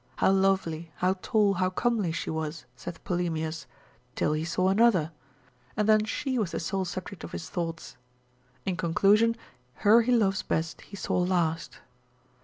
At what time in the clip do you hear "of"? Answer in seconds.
7.23-7.33